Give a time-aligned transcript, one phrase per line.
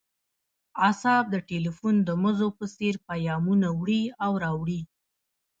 [0.87, 4.81] اعصاب د ټیلیفون د مزو په څیر پیامونه وړي او راوړي